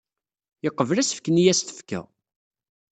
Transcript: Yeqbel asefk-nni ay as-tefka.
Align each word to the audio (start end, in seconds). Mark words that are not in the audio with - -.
Yeqbel 0.63 0.97
asefk-nni 1.01 1.41
ay 1.43 1.47
as-tefka. 1.51 2.01